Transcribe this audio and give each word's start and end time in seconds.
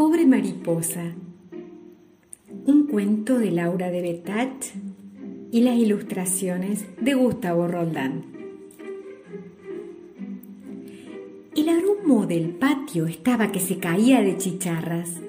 pobre 0.00 0.24
mariposa. 0.24 1.12
Un 2.64 2.86
cuento 2.86 3.38
de 3.38 3.50
Laura 3.50 3.90
de 3.90 4.00
Betach 4.00 4.72
y 5.52 5.60
las 5.60 5.76
ilustraciones 5.76 6.86
de 6.98 7.12
Gustavo 7.12 7.68
Roldán. 7.68 8.24
El 11.54 11.68
arrumo 11.68 12.24
del 12.24 12.48
patio 12.48 13.04
estaba 13.04 13.52
que 13.52 13.60
se 13.60 13.76
caía 13.76 14.22
de 14.22 14.38
chicharras. 14.38 15.20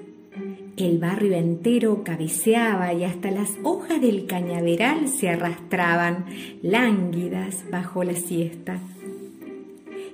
El 0.78 1.00
barrio 1.00 1.33
entero 1.33 2.06
cabeceaba 2.06 2.93
y 2.93 3.04
hasta 3.04 3.29
las 3.29 3.57
hojas 3.64 4.00
del 4.00 4.25
cañaveral 4.25 5.10
se 5.10 5.28
arrastraban, 5.28 6.28
lánguidas, 6.61 7.65
bajo 7.69 8.06
la 8.06 8.15
siesta. 8.15 8.79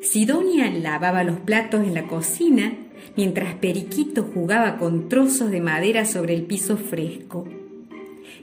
Sidonia 0.01 0.71
lavaba 0.71 1.24
los 1.24 1.37
platos 1.42 1.86
en 1.86 1.93
la 1.93 2.07
cocina 2.07 2.74
mientras 3.16 3.56
Periquito 3.56 4.24
jugaba 4.24 4.78
con 4.78 5.10
trozos 5.10 5.52
de 5.52 5.61
madera 5.61 6.06
sobre 6.06 6.36
el 6.36 6.43
piso 6.43 6.78
fresco. 6.78 7.48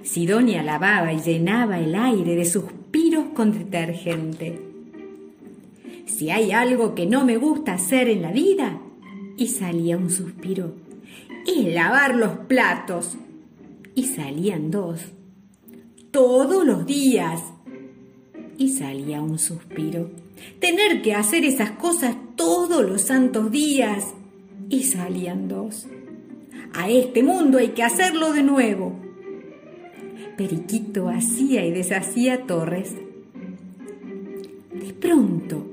Sidonia 0.02 0.62
lavaba 0.62 1.12
y 1.12 1.20
llenaba 1.20 1.78
el 1.80 1.95
aire 1.95 2.36
de 2.36 2.45
suspiros 2.45 3.27
con 3.34 3.52
detergente. 3.52 4.60
Si 6.06 6.30
hay 6.30 6.52
algo 6.52 6.95
que 6.95 7.06
no 7.06 7.24
me 7.24 7.36
gusta 7.36 7.74
hacer 7.74 8.08
en 8.08 8.22
la 8.22 8.30
vida, 8.30 8.80
y 9.36 9.48
salía 9.48 9.96
un 9.96 10.10
suspiro, 10.10 10.74
es 11.46 11.74
lavar 11.74 12.14
los 12.14 12.38
platos. 12.46 13.16
Y 13.96 14.05
salían 14.08 14.70
dos. 14.70 15.00
Todos 16.10 16.64
los 16.66 16.84
días. 16.84 17.41
Y 18.58 18.70
salía 18.70 19.22
un 19.22 19.38
suspiro. 19.38 20.10
Tener 20.58 21.00
que 21.02 21.14
hacer 21.14 21.44
esas 21.44 21.72
cosas 21.72 22.16
todos 22.34 22.84
los 22.84 23.02
santos 23.02 23.50
días. 23.52 24.14
Y 24.68 24.84
salían 24.84 25.48
dos. 25.48 25.86
A 26.72 26.88
este 26.91 27.22
mundo 27.22 27.58
hay 27.58 27.69
que 27.69 27.83
hacerlo 27.83 28.33
de 28.33 28.42
nuevo. 28.42 28.92
Periquito 30.36 31.08
hacía 31.08 31.64
y 31.64 31.70
deshacía 31.70 32.47
torres. 32.47 32.94
De 34.72 34.92
pronto, 34.92 35.64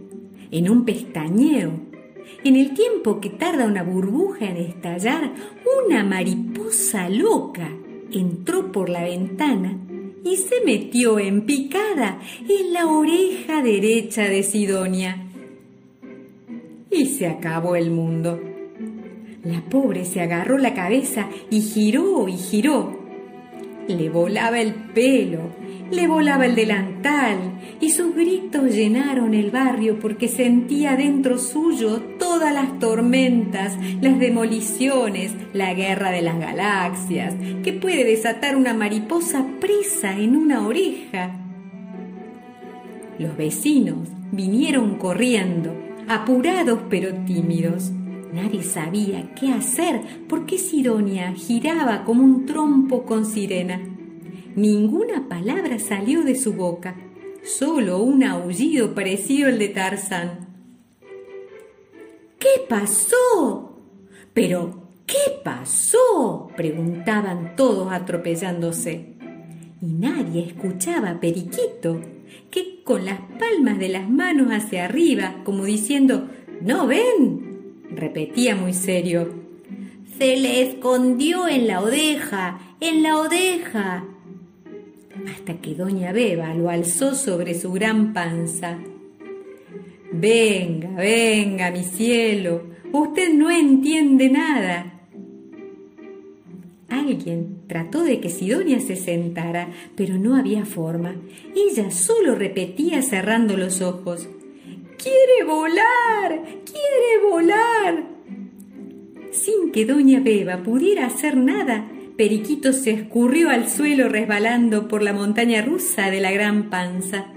en 0.52 0.70
un 0.70 0.86
pestañeo, 0.86 1.72
en 2.44 2.56
el 2.56 2.74
tiempo 2.74 3.20
que 3.20 3.30
tarda 3.30 3.66
una 3.66 3.84
burbuja 3.84 4.50
en 4.50 4.58
estallar, 4.58 5.32
una 5.86 6.04
mariposa 6.04 7.10
loca 7.10 7.70
entró 8.12 8.72
por 8.72 8.90
la 8.90 9.04
ventana 9.04 9.78
y 10.24 10.38
se 10.38 10.62
metió 10.66 11.20
en 11.20 11.46
picada 11.46 12.20
en 12.48 12.74
la 12.74 12.88
oreja 12.88 13.62
derecha 13.62 14.24
de 14.24 14.44
Sidonia. 14.44 15.28
Y 16.90 17.06
se 17.06 17.28
acabó 17.28 17.76
el 17.76 17.90
mundo. 17.90 18.51
La 19.44 19.61
pobre 19.61 20.06
se 20.06 20.22
agarró 20.22 20.58
la 20.58 20.73
cabeza 20.73 21.28
y 21.50 21.61
giró 21.61 22.28
y 22.28 22.38
giró 22.38 23.02
le 23.88 24.09
volaba 24.09 24.59
el 24.59 24.73
pelo, 24.73 25.50
le 25.92 26.08
volaba 26.08 26.45
el 26.45 26.56
delantal 26.56 27.38
y 27.80 27.89
sus 27.89 28.16
gritos 28.16 28.73
llenaron 28.73 29.34
el 29.34 29.52
barrio 29.52 30.00
porque 30.00 30.28
sentía 30.28 30.95
dentro 30.95 31.38
suyo 31.38 32.02
todas 32.19 32.53
las 32.53 32.80
tormentas, 32.80 33.78
las 34.02 34.19
demoliciones, 34.19 35.34
la 35.53 35.73
guerra 35.73 36.12
de 36.12 36.22
las 36.22 36.39
galaxias, 36.39 37.36
que 37.64 37.73
puede 37.73 38.03
desatar 38.03 38.56
una 38.56 38.73
mariposa 38.73 39.45
presa 39.59 40.17
en 40.17 40.36
una 40.36 40.66
oreja. 40.66 41.38
Los 43.17 43.36
vecinos 43.38 44.09
vinieron 44.31 44.95
corriendo, 44.95 45.75
apurados 46.08 46.80
pero 46.89 47.14
tímidos. 47.25 47.92
Nadie 48.34 48.64
sabía 48.64 49.34
qué 49.36 49.52
hacer 49.52 50.02
porque 50.30 50.58
Sidonia 50.58 51.34
giraba 51.34 52.04
como 52.06 52.24
un 52.24 52.46
trompo 52.46 53.04
con 53.04 53.26
sirena. 53.26 53.81
Ninguna 54.56 55.28
palabra 55.28 55.80
salió 55.80 56.24
de 56.24 56.36
su 56.36 56.53
boca, 56.53 56.96
solo 57.44 58.02
un 58.02 58.24
aullido 58.24 58.94
parecido 58.94 59.50
al 59.50 59.59
de 59.59 59.69
Tarzán. 59.69 60.47
¿Qué 62.40 62.66
pasó? 62.68 63.78
Pero, 64.34 64.88
¿qué 65.06 65.40
pasó? 65.44 66.50
preguntaban 66.56 67.56
todos 67.56 67.92
atropellándose. 67.92 69.16
Y 69.81 69.94
nadie 69.94 70.46
escuchaba 70.46 71.12
a 71.12 71.19
Periquito, 71.19 72.02
que 72.50 72.81
con 72.84 73.06
las 73.06 73.19
palmas 73.40 73.78
de 73.80 73.90
las 73.90 74.09
manos 74.09 74.52
hacia 74.52 74.86
arriba, 74.86 75.42
como 75.44 75.66
diciendo, 75.66 76.30
¿no 76.62 76.88
ven? 76.88 77.41
Repetía 77.94 78.56
muy 78.56 78.74
serio. 78.74 79.34
Se 80.18 80.38
le 80.38 80.62
escondió 80.62 81.47
en 81.47 81.68
la 81.68 81.81
odeja, 81.81 82.59
en 82.79 83.03
la 83.03 83.18
odeja. 83.18 84.06
Hasta 85.31 85.56
que 85.56 85.75
doña 85.75 86.12
Beba 86.12 86.53
lo 86.53 86.69
alzó 86.69 87.16
sobre 87.16 87.53
su 87.59 87.72
gran 87.72 88.13
panza. 88.13 88.78
Venga, 90.12 90.90
venga, 90.90 91.72
mi 91.72 91.84
cielo, 91.84 92.63
usted 92.91 93.34
no 93.34 93.50
entiende 93.50 94.30
nada. 94.30 94.91
Alguien 96.90 97.62
trató 97.68 98.03
de 98.03 98.19
que 98.19 98.30
Sidonia 98.30 98.81
se 98.81 98.97
sentara, 98.97 99.69
pero 99.96 100.16
no 100.16 100.35
había 100.35 100.66
forma. 100.66 101.16
Ella 101.56 101.90
solo 101.90 102.35
repetía 102.35 103.01
cerrando 103.01 103.56
los 103.56 103.81
ojos. 103.81 104.28
¡Quiere 105.01 105.44
volar! 105.47 106.44
¡Quiere 106.63 107.28
volar! 107.28 108.03
Sin 109.31 109.72
que 109.72 109.85
doña 109.85 110.19
Beba 110.19 110.62
pudiera 110.62 111.07
hacer 111.07 111.38
nada, 111.38 111.89
Periquito 112.17 112.72
se 112.72 112.91
escurrió 112.91 113.50
al 113.50 113.67
suelo 113.67 114.09
resbalando 114.09 114.88
por 114.88 115.01
la 115.01 115.12
montaña 115.12 115.63
rusa 115.63 116.12
de 116.12 116.22
la 116.22 116.31
gran 116.31 116.69
panza. 116.69 117.34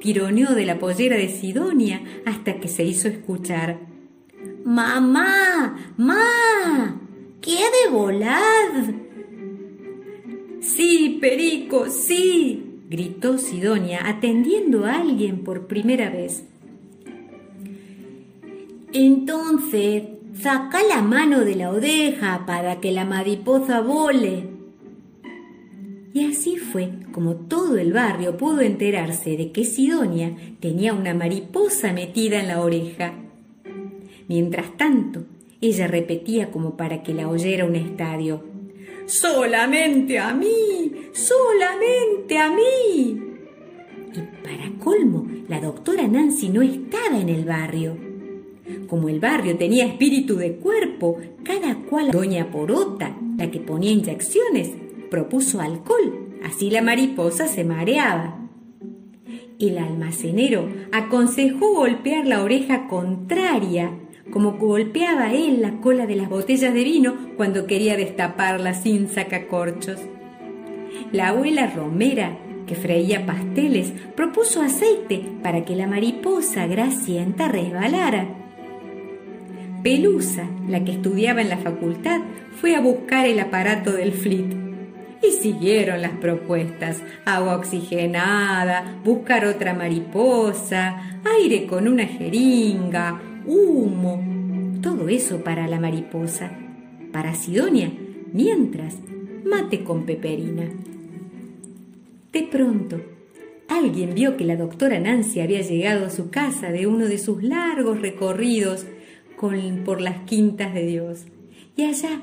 Tironeó 0.00 0.54
de 0.54 0.66
la 0.66 0.78
pollera 0.78 1.16
de 1.16 1.30
Sidonia 1.30 2.02
hasta 2.26 2.60
que 2.60 2.68
se 2.68 2.84
hizo 2.84 3.08
escuchar. 3.08 3.78
¡Mamá! 4.64 5.94
¡Ma! 5.96 7.00
¿Quiere 7.40 7.88
volar? 7.90 8.94
Sí, 10.60 11.16
Perico, 11.18 11.88
sí, 11.88 12.82
gritó 12.90 13.38
Sidonia, 13.38 14.06
atendiendo 14.06 14.84
a 14.84 14.96
alguien 14.96 15.44
por 15.44 15.66
primera 15.66 16.10
vez. 16.10 16.44
Entonces, 18.92 20.02
saca 20.34 20.82
la 20.82 21.00
mano 21.00 21.40
de 21.40 21.54
la 21.54 21.70
odeja 21.70 22.44
para 22.46 22.80
que 22.80 22.92
la 22.92 23.04
mariposa 23.04 23.80
vole. 23.80 24.48
Y 26.12 26.26
así 26.26 26.56
fue 26.56 26.90
como 27.12 27.36
todo 27.36 27.78
el 27.78 27.92
barrio 27.92 28.36
pudo 28.36 28.62
enterarse 28.62 29.36
de 29.36 29.52
que 29.52 29.64
Sidonia 29.64 30.34
tenía 30.58 30.92
una 30.92 31.14
mariposa 31.14 31.92
metida 31.92 32.40
en 32.40 32.48
la 32.48 32.60
oreja. 32.60 33.14
Mientras 34.26 34.76
tanto, 34.76 35.24
ella 35.60 35.86
repetía 35.86 36.50
como 36.50 36.76
para 36.76 37.02
que 37.04 37.14
la 37.14 37.28
oyera 37.28 37.64
un 37.64 37.76
estadio. 37.76 38.42
Solamente 39.06 40.18
a 40.18 40.34
mí, 40.34 40.92
solamente 41.12 42.38
a 42.38 42.50
mí. 42.50 43.22
Y 44.12 44.20
para 44.42 44.70
colmo, 44.82 45.28
la 45.48 45.60
doctora 45.60 46.08
Nancy 46.08 46.48
no 46.48 46.62
estaba 46.62 47.20
en 47.20 47.28
el 47.28 47.44
barrio. 47.44 48.09
Como 48.86 49.08
el 49.08 49.20
barrio 49.20 49.56
tenía 49.56 49.86
espíritu 49.86 50.36
de 50.36 50.56
cuerpo, 50.56 51.18
cada 51.44 51.76
cual, 51.76 52.10
doña 52.10 52.50
Porota, 52.50 53.16
la 53.36 53.50
que 53.50 53.60
ponía 53.60 53.92
inyecciones, 53.92 54.70
propuso 55.10 55.60
alcohol, 55.60 56.36
así 56.44 56.70
la 56.70 56.82
mariposa 56.82 57.46
se 57.46 57.64
mareaba. 57.64 58.48
El 59.58 59.76
almacenero 59.78 60.68
aconsejó 60.90 61.74
golpear 61.74 62.26
la 62.26 62.42
oreja 62.42 62.88
contraria, 62.88 63.92
como 64.30 64.52
golpeaba 64.52 65.32
él 65.34 65.60
la 65.60 65.80
cola 65.80 66.06
de 66.06 66.16
las 66.16 66.30
botellas 66.30 66.72
de 66.72 66.84
vino 66.84 67.14
cuando 67.36 67.66
quería 67.66 67.96
destaparla 67.96 68.74
sin 68.74 69.08
sacacorchos. 69.08 70.00
La 71.12 71.28
abuela 71.28 71.66
Romera, 71.66 72.38
que 72.66 72.74
freía 72.74 73.26
pasteles, 73.26 73.92
propuso 74.14 74.62
aceite 74.62 75.26
para 75.42 75.64
que 75.64 75.74
la 75.74 75.86
mariposa 75.86 76.66
grasienta 76.66 77.48
resbalara. 77.48 78.49
Pelusa, 79.82 80.46
la 80.68 80.84
que 80.84 80.92
estudiaba 80.92 81.40
en 81.40 81.48
la 81.48 81.56
facultad, 81.56 82.20
fue 82.60 82.74
a 82.74 82.80
buscar 82.80 83.26
el 83.26 83.40
aparato 83.40 83.92
del 83.92 84.12
FLIT. 84.12 84.52
Y 85.22 85.32
siguieron 85.32 86.02
las 86.02 86.12
propuestas. 86.12 87.02
Agua 87.24 87.56
oxigenada, 87.56 89.00
buscar 89.04 89.46
otra 89.46 89.74
mariposa, 89.74 91.20
aire 91.38 91.66
con 91.66 91.88
una 91.88 92.06
jeringa, 92.06 93.20
humo. 93.46 94.22
Todo 94.82 95.08
eso 95.08 95.42
para 95.42 95.66
la 95.66 95.80
mariposa. 95.80 96.50
Para 97.12 97.34
Sidonia, 97.34 97.90
mientras, 98.32 98.96
mate 99.44 99.82
con 99.82 100.04
peperina. 100.04 100.64
De 102.32 102.42
pronto, 102.44 103.00
alguien 103.68 104.14
vio 104.14 104.36
que 104.36 104.44
la 104.44 104.56
doctora 104.56 105.00
Nancy 105.00 105.40
había 105.40 105.62
llegado 105.62 106.06
a 106.06 106.10
su 106.10 106.30
casa 106.30 106.70
de 106.70 106.86
uno 106.86 107.06
de 107.06 107.18
sus 107.18 107.42
largos 107.42 108.00
recorridos 108.00 108.86
por 109.84 110.02
las 110.02 110.18
quintas 110.26 110.74
de 110.74 110.86
Dios. 110.86 111.24
Y 111.74 111.84
allá, 111.84 112.20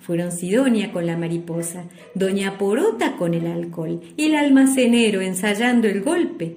Fueron 0.00 0.30
Sidonia 0.30 0.92
con 0.92 1.06
la 1.06 1.16
mariposa, 1.16 1.84
Doña 2.14 2.58
Porota 2.58 3.16
con 3.16 3.34
el 3.34 3.46
alcohol, 3.48 4.00
el 4.16 4.36
almacenero 4.36 5.20
ensayando 5.20 5.88
el 5.88 6.02
golpe, 6.02 6.56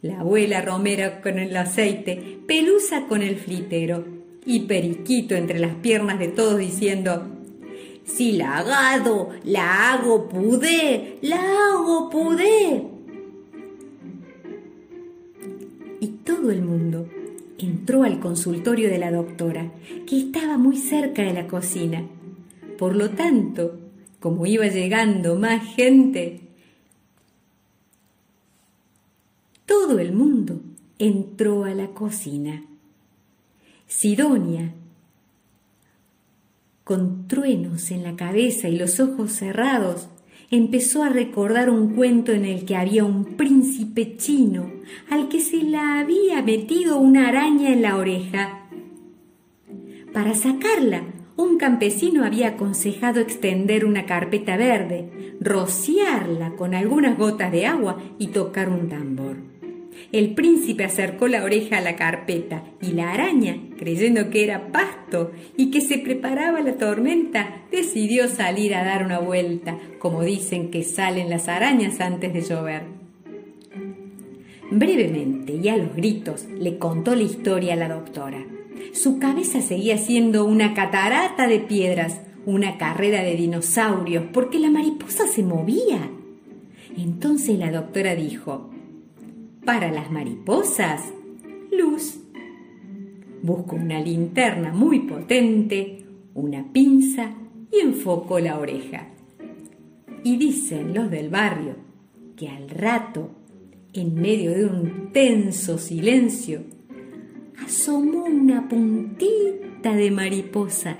la 0.00 0.20
abuela 0.20 0.62
Romera 0.62 1.20
con 1.20 1.38
el 1.38 1.56
aceite, 1.56 2.40
Pelusa 2.46 3.06
con 3.06 3.22
el 3.22 3.36
flitero 3.36 4.04
y 4.44 4.60
Periquito 4.60 5.36
entre 5.36 5.60
las 5.60 5.76
piernas 5.76 6.18
de 6.18 6.26
todos 6.26 6.58
diciendo 6.58 7.28
Si 8.04 8.32
la 8.32 8.58
agado, 8.58 9.30
la 9.44 9.92
hago 9.92 10.28
pudé, 10.28 11.18
la 11.22 11.36
hago 11.36 12.10
pudé. 12.10 12.82
Y 16.00 16.06
todo 16.24 16.50
el 16.50 16.62
mundo 16.62 17.08
entró 17.58 18.04
al 18.04 18.20
consultorio 18.20 18.88
de 18.88 18.98
la 18.98 19.10
doctora, 19.10 19.72
que 20.06 20.18
estaba 20.18 20.56
muy 20.56 20.76
cerca 20.76 21.22
de 21.22 21.32
la 21.32 21.46
cocina. 21.46 22.06
Por 22.78 22.96
lo 22.96 23.10
tanto, 23.10 23.78
como 24.20 24.46
iba 24.46 24.66
llegando 24.66 25.36
más 25.36 25.64
gente, 25.74 26.40
todo 29.66 29.98
el 29.98 30.12
mundo 30.12 30.60
entró 30.98 31.64
a 31.64 31.74
la 31.74 31.88
cocina. 31.88 32.64
Sidonia, 33.86 34.72
con 36.84 37.28
truenos 37.28 37.90
en 37.90 38.02
la 38.02 38.16
cabeza 38.16 38.68
y 38.68 38.78
los 38.78 38.98
ojos 39.00 39.32
cerrados, 39.32 40.08
empezó 40.50 41.02
a 41.02 41.08
recordar 41.08 41.68
un 41.68 41.94
cuento 41.94 42.32
en 42.32 42.44
el 42.44 42.64
que 42.64 42.76
había 42.76 43.04
un 43.04 43.36
príncipe 43.36 44.16
chino 44.16 44.70
al 45.10 45.28
que 45.28 45.40
se 45.40 45.58
le 45.58 45.76
había 45.76 46.42
metido 46.42 46.98
una 46.98 47.28
araña 47.28 47.70
en 47.70 47.82
la 47.82 47.96
oreja. 47.96 48.66
Para 50.12 50.34
sacarla, 50.34 51.02
un 51.36 51.58
campesino 51.58 52.24
había 52.24 52.48
aconsejado 52.48 53.20
extender 53.20 53.84
una 53.84 54.06
carpeta 54.06 54.56
verde, 54.56 55.36
rociarla 55.40 56.56
con 56.56 56.74
algunas 56.74 57.16
gotas 57.16 57.52
de 57.52 57.66
agua 57.66 57.98
y 58.18 58.28
tocar 58.28 58.68
un 58.70 58.88
tambor. 58.88 59.57
El 60.12 60.34
príncipe 60.34 60.84
acercó 60.84 61.28
la 61.28 61.44
oreja 61.44 61.78
a 61.78 61.80
la 61.82 61.96
carpeta 61.96 62.64
y 62.80 62.92
la 62.92 63.12
araña, 63.12 63.58
creyendo 63.78 64.30
que 64.30 64.44
era 64.44 64.72
pasto 64.72 65.32
y 65.56 65.70
que 65.70 65.80
se 65.80 65.98
preparaba 65.98 66.60
la 66.60 66.76
tormenta, 66.76 67.62
decidió 67.70 68.28
salir 68.28 68.74
a 68.74 68.84
dar 68.84 69.04
una 69.04 69.18
vuelta, 69.18 69.78
como 69.98 70.22
dicen 70.22 70.70
que 70.70 70.82
salen 70.82 71.28
las 71.28 71.48
arañas 71.48 72.00
antes 72.00 72.32
de 72.32 72.42
llover. 72.42 72.82
Brevemente 74.70 75.54
y 75.54 75.68
a 75.68 75.76
los 75.76 75.94
gritos 75.94 76.46
le 76.58 76.78
contó 76.78 77.14
la 77.14 77.22
historia 77.22 77.74
a 77.74 77.76
la 77.76 77.88
doctora. 77.88 78.44
Su 78.92 79.18
cabeza 79.18 79.60
seguía 79.60 79.98
siendo 79.98 80.44
una 80.44 80.74
catarata 80.74 81.46
de 81.46 81.60
piedras, 81.60 82.20
una 82.46 82.78
carrera 82.78 83.22
de 83.22 83.34
dinosaurios, 83.34 84.24
porque 84.32 84.58
la 84.58 84.70
mariposa 84.70 85.26
se 85.26 85.42
movía. 85.42 86.10
Entonces 86.96 87.58
la 87.58 87.70
doctora 87.70 88.14
dijo, 88.14 88.70
para 89.68 89.92
las 89.92 90.10
mariposas, 90.10 91.12
luz. 91.70 92.18
Busco 93.42 93.76
una 93.76 94.00
linterna 94.00 94.72
muy 94.72 95.00
potente, 95.00 96.06
una 96.32 96.72
pinza 96.72 97.34
y 97.70 97.80
enfoco 97.80 98.38
la 98.38 98.58
oreja. 98.58 99.08
Y 100.24 100.38
dicen 100.38 100.94
los 100.94 101.10
del 101.10 101.28
barrio 101.28 101.74
que 102.34 102.48
al 102.48 102.70
rato, 102.70 103.28
en 103.92 104.14
medio 104.14 104.52
de 104.52 104.64
un 104.64 105.12
tenso 105.12 105.76
silencio, 105.76 106.62
asomó 107.62 108.24
una 108.24 108.70
puntita 108.70 109.94
de 109.94 110.10
mariposa. 110.10 110.96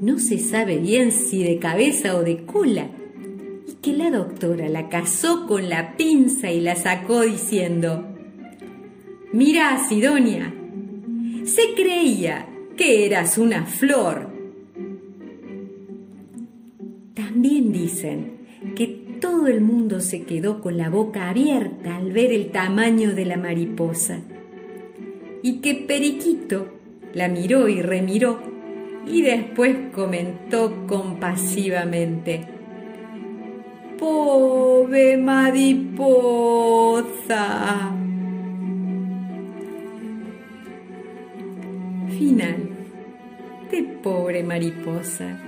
No 0.00 0.18
se 0.18 0.38
sabe 0.38 0.78
bien 0.78 1.12
si 1.12 1.42
de 1.44 1.58
cabeza 1.58 2.16
o 2.16 2.22
de 2.22 2.46
cola, 2.46 2.88
que 3.86 3.92
la 3.92 4.10
doctora 4.10 4.68
la 4.68 4.88
cazó 4.88 5.46
con 5.46 5.68
la 5.68 5.96
pinza 5.96 6.50
y 6.50 6.60
la 6.60 6.74
sacó 6.74 7.20
diciendo, 7.20 8.04
Mira, 9.32 9.78
Sidonia, 9.88 10.52
se 11.44 11.62
creía 11.76 12.48
que 12.76 13.06
eras 13.06 13.38
una 13.38 13.64
flor. 13.64 14.28
También 17.14 17.70
dicen 17.70 18.38
que 18.74 18.88
todo 19.20 19.46
el 19.46 19.60
mundo 19.60 20.00
se 20.00 20.24
quedó 20.24 20.60
con 20.60 20.76
la 20.76 20.90
boca 20.90 21.30
abierta 21.30 21.94
al 21.94 22.10
ver 22.10 22.32
el 22.32 22.50
tamaño 22.50 23.14
de 23.14 23.24
la 23.24 23.36
mariposa 23.36 24.18
y 25.42 25.60
que 25.60 25.76
Periquito 25.76 26.66
la 27.14 27.28
miró 27.28 27.68
y 27.68 27.82
remiró 27.82 28.40
y 29.06 29.22
después 29.22 29.76
comentó 29.94 30.88
compasivamente, 30.88 32.55
Pobre 33.98 35.16
mariposa. 35.16 35.86
Final 42.18 42.60
de 43.70 43.82
pobre 44.02 44.42
mariposa. 44.42 45.45